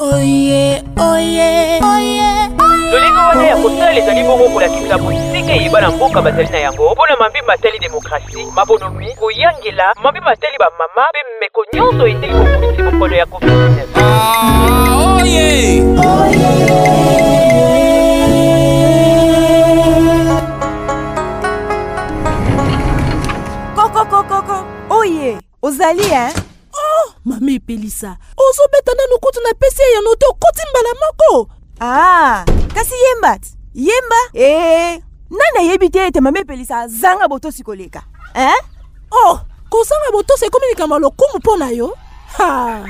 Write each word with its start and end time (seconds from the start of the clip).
oye 0.00 0.82
oye 0.96 1.80
lolenge 1.82 3.20
wana 3.28 3.44
ya 3.48 3.56
kosala 3.62 3.92
ezali 3.98 4.22
bongo 4.24 4.48
kolakisa 4.48 4.98
mosika 4.98 5.52
eyeba 5.52 5.80
na 5.80 5.90
mboka 5.90 6.22
bazali 6.22 6.48
na 6.48 6.58
yango 6.58 6.92
mpo 6.92 7.06
na 7.06 7.16
mabimba 7.16 7.52
atali 7.54 7.78
demokrasi 7.78 8.44
mabonomi 8.56 9.14
koyangela 9.14 9.94
mabimba 10.02 10.30
atali 10.30 10.56
bamama 10.58 11.04
mpe 11.10 11.20
meko 11.40 11.60
nyonso 11.74 12.06
eteli 12.06 12.34
kokulisi 12.34 12.82
bokono 12.82 13.16
ya 13.16 13.24
covid-19 13.24 15.16
ah, 15.16 15.16
oye 15.16 15.80
kokokokoko 23.76 24.56
oye 24.90 25.36
ozali 25.62 26.02
e 26.02 26.14
eh? 26.14 26.47
mama 27.28 27.50
epelisa 27.52 28.16
ozobeta 28.38 28.92
nanu 28.98 29.18
kutu 29.20 29.40
na 29.42 29.52
pesi 29.54 29.82
ye 29.82 29.92
yango 29.92 30.16
te 30.16 30.26
okoti 30.26 30.62
mbala 30.70 30.92
moko 31.02 31.50
ah 31.80 32.44
kasi 32.74 32.94
yemba 32.94 33.38
ti 33.38 33.48
yemba 33.74 34.16
ee 34.34 34.94
eh, 34.94 35.02
nani 35.30 35.68
ayebi 35.68 35.90
te 35.90 36.06
ete 36.06 36.20
mama 36.20 36.38
epelisa 36.38 36.78
azanga 36.80 37.28
botosi 37.28 37.62
koleka 37.62 38.02
eh? 38.34 38.58
oh 39.10 39.40
kozanga 39.68 40.08
botosi 40.12 40.44
ekomi 40.44 40.66
likambo 40.70 40.98
lokumu 40.98 41.38
mpo 41.38 41.56
na 41.56 41.68
yo 41.70 41.92
ha 42.36 42.84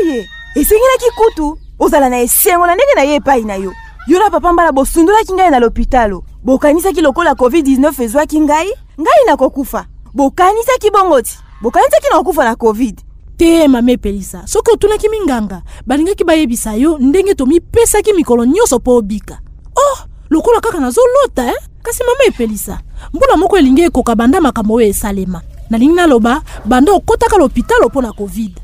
oye 0.00 0.28
esengelaki 0.54 1.10
kutu 1.16 1.58
ozala 1.78 2.08
na 2.08 2.20
esengo 2.20 2.66
na 2.66 2.74
ndenge 2.74 2.94
na 2.94 3.02
ye 3.02 3.14
epai 3.14 3.42
na 3.44 3.54
yo 3.54 3.72
yo 4.06 4.18
na 4.18 4.30
papa 4.30 4.52
mbala 4.52 4.72
bosundolaki 4.72 5.32
ngai 5.32 5.50
na 5.50 5.58
lopitalo 5.60 6.24
bokanisaki 6.44 7.00
lokola 7.00 7.32
covid-19 7.32 8.02
ezwaki 8.02 8.40
ngai 8.40 8.68
ngai 9.00 9.24
nakokufa 9.26 9.86
bokanisaki 10.14 10.90
bongo 10.90 11.22
ti 11.22 11.38
bokanisaki 11.62 12.08
na 12.10 12.18
kokufa 12.18 12.44
na 12.44 12.56
covid 12.56 13.00
te 13.42 13.66
mama 13.68 13.90
epelisa 13.90 14.46
soki 14.46 14.70
otunaki 14.70 15.08
minganga 15.10 15.62
balingaki 15.86 16.22
bayebisa 16.24 16.74
yo 16.78 16.94
ndenge 16.98 17.34
tomipesaki 17.34 18.12
mikolo 18.14 18.44
nyonso 18.46 18.78
mpo 18.78 18.96
obika 18.96 19.34
oh 19.76 19.98
lokola 20.30 20.60
kaka 20.60 20.78
nazolota 20.80 21.46
eh? 21.50 21.58
kasi 21.82 22.04
mama 22.06 22.22
epelisa 22.28 22.78
mbula 23.12 23.36
moko 23.36 23.58
elingi 23.58 23.82
ekoka 23.82 24.14
banda 24.14 24.40
makambo 24.40 24.74
oyo 24.74 24.86
esalema 24.86 25.42
nalingi 25.70 25.94
naloba 25.94 26.42
banda 26.64 26.92
okɔtaka 26.92 27.38
lopitalo 27.38 27.88
mpo 27.90 28.02
na 28.02 28.12
covid 28.12 28.60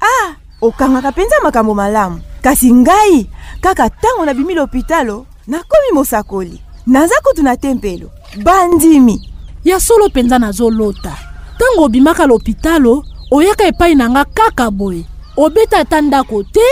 ah 0.00 0.32
okangaka 0.60 1.10
mpenza 1.10 1.36
makambo 1.44 1.74
malamu 1.74 2.16
kasi 2.42 2.72
ngai 2.72 3.28
kaka 3.60 3.86
ntango 3.92 4.24
nabimi 4.24 4.54
lopitalo 4.54 5.26
nakomi 5.46 5.92
mosakoli 5.94 6.56
naza 6.86 7.14
kutu 7.22 7.42
na 7.44 7.56
tempelo 7.56 8.08
bandimi 8.42 9.20
ya 9.64 9.76
solo 9.80 10.08
mpenza 10.08 10.38
nazolota 10.40 11.12
ntango 11.60 11.84
obimaka 11.84 12.24
lopitalo 12.26 13.04
oyaka 13.32 13.64
epai 13.70 13.94
na 13.96 14.10
nga 14.12 14.24
kaka 14.24 14.68
boye 14.68 15.04
obeta 15.36 15.80
ata 15.84 16.00
ndako 16.00 16.42
te 16.44 16.66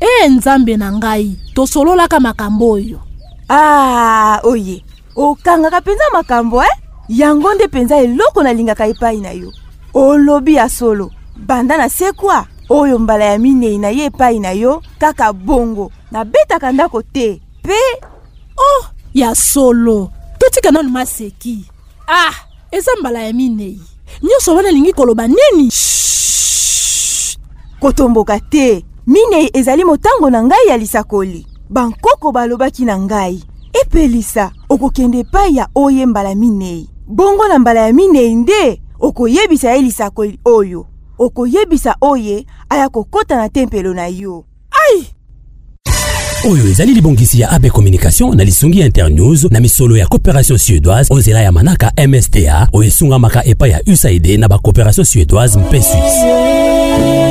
eye 0.00 0.28
nzambe 0.28 0.76
na 0.76 0.88
ngai 0.96 1.36
tosololaka 1.52 2.20
makambo 2.20 2.64
oyo 2.78 2.98
ah, 3.48 4.40
oye 4.48 4.80
okangaka 5.16 5.80
mpenza 5.80 6.04
makambo 6.16 6.62
e 6.62 6.64
eh? 6.70 6.74
yango 7.20 7.52
nde 7.54 7.66
mpenza 7.66 7.96
eloko 8.00 8.40
nalingaka 8.42 8.86
epai 8.88 9.20
na 9.20 9.30
yo 9.36 9.52
olobi 9.94 10.54
ya 10.54 10.68
solo 10.68 11.10
banda 11.36 11.76
na 11.76 11.88
sekwa 11.88 12.46
oyo 12.68 12.98
mbala 12.98 13.24
ya 13.24 13.36
minei 13.38 13.78
na 13.78 13.88
ye 13.90 14.04
epai 14.08 14.38
na 14.40 14.50
yo 14.52 14.80
kaka 14.98 15.32
bongo 15.32 15.92
nabetaka 16.10 16.72
ndako 16.72 17.02
te 17.02 17.28
mpe 17.64 17.80
oh 18.56 18.80
ya 19.14 19.34
solo 19.34 20.10
totika 20.38 20.70
nanu 20.70 20.88
maseki 20.88 21.64
ah 22.08 22.32
eza 22.70 22.92
mbala 23.00 23.20
ya 23.24 23.32
minei 23.32 23.80
nyonso 24.22 24.54
wana 24.54 24.68
elingi 24.68 24.92
koloba 24.92 25.28
nini 25.28 25.70
kotomboka 27.80 28.40
te 28.40 28.84
minei 29.06 29.50
ezali 29.52 29.84
motango 29.84 30.30
na 30.30 30.42
ngai 30.42 30.66
ya 30.68 30.76
lisakoli 30.76 31.46
bankoko 31.70 32.32
balobaki 32.32 32.84
na 32.84 32.94
ngai 32.98 33.42
epelisa 33.82 34.50
okokende 34.68 35.18
epai 35.20 35.56
ya 35.56 35.68
oye 35.74 36.06
mbala 36.06 36.34
minei 36.34 36.90
bongo 37.06 37.48
na 37.48 37.58
mbala 37.58 37.80
ya 37.80 37.92
minei 37.92 38.34
nde 38.34 38.80
okoyebisa 39.00 39.70
ye 39.72 39.82
lisakoli 39.82 40.38
oyo 40.44 40.86
okoyebisa 41.18 41.96
oye 42.00 42.46
aya 42.68 42.88
kokota 42.88 43.36
na 43.36 43.48
tempelo 43.48 43.94
na 43.94 44.06
yo 44.06 44.44
oyo 46.46 46.66
ezali 46.68 46.94
libongisi 46.94 47.40
ya 47.40 47.50
abe 47.50 47.70
communication 47.70 48.36
na 48.36 48.44
lisungi 48.44 48.80
ya 48.80 48.86
internews 48.86 49.44
na 49.50 49.60
misolo 49.60 49.96
ya 49.96 50.06
coopération 50.06 50.58
suédoise 50.58 51.12
oyo 51.14 51.20
nzela 51.20 51.40
ya 51.40 51.52
manaka 51.52 51.92
msda 52.08 52.68
oyo 52.72 52.88
esungamaka 52.88 53.44
epai 53.44 53.70
ya 53.70 53.82
usaid 53.86 54.26
na 54.26 54.48
bacoopération 54.48 55.04
suédoise 55.04 55.58
mpe 55.58 55.82
swisse 55.82 57.27